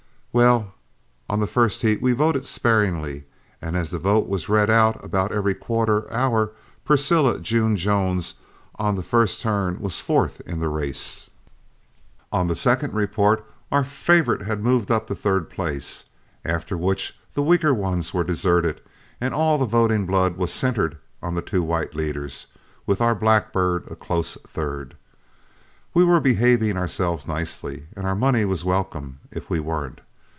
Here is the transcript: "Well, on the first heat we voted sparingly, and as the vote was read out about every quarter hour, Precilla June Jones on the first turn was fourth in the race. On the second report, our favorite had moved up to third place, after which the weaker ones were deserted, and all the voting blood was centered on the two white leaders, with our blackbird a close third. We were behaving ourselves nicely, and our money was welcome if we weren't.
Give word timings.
"Well, 0.33 0.73
on 1.29 1.41
the 1.41 1.45
first 1.45 1.81
heat 1.81 2.01
we 2.01 2.13
voted 2.13 2.45
sparingly, 2.45 3.25
and 3.61 3.75
as 3.75 3.89
the 3.91 3.99
vote 3.99 4.29
was 4.29 4.47
read 4.47 4.69
out 4.69 5.03
about 5.03 5.33
every 5.33 5.53
quarter 5.53 6.09
hour, 6.09 6.53
Precilla 6.85 7.41
June 7.41 7.75
Jones 7.75 8.35
on 8.75 8.95
the 8.95 9.03
first 9.03 9.41
turn 9.41 9.81
was 9.81 9.99
fourth 9.99 10.39
in 10.47 10.61
the 10.61 10.69
race. 10.69 11.29
On 12.31 12.47
the 12.47 12.55
second 12.55 12.93
report, 12.93 13.45
our 13.73 13.83
favorite 13.83 14.43
had 14.43 14.63
moved 14.63 14.89
up 14.89 15.07
to 15.07 15.15
third 15.15 15.49
place, 15.49 16.05
after 16.45 16.77
which 16.77 17.19
the 17.33 17.43
weaker 17.43 17.73
ones 17.73 18.13
were 18.13 18.23
deserted, 18.23 18.79
and 19.19 19.33
all 19.33 19.57
the 19.57 19.65
voting 19.65 20.05
blood 20.05 20.37
was 20.37 20.53
centered 20.53 20.97
on 21.21 21.35
the 21.35 21.41
two 21.41 21.61
white 21.61 21.93
leaders, 21.93 22.47
with 22.85 23.01
our 23.01 23.15
blackbird 23.15 23.83
a 23.91 23.97
close 23.97 24.37
third. 24.47 24.95
We 25.93 26.05
were 26.05 26.21
behaving 26.21 26.77
ourselves 26.77 27.27
nicely, 27.27 27.87
and 27.97 28.07
our 28.07 28.15
money 28.15 28.45
was 28.45 28.63
welcome 28.63 29.19
if 29.31 29.49
we 29.49 29.59
weren't. 29.59 29.99